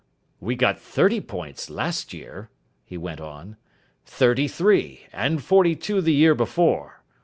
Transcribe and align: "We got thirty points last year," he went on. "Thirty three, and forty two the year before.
"We 0.39 0.55
got 0.55 0.79
thirty 0.79 1.21
points 1.21 1.69
last 1.69 2.11
year," 2.11 2.49
he 2.83 2.97
went 2.97 3.21
on. 3.21 3.57
"Thirty 4.03 4.47
three, 4.47 5.01
and 5.13 5.43
forty 5.43 5.75
two 5.75 6.01
the 6.01 6.11
year 6.11 6.33
before. 6.33 7.03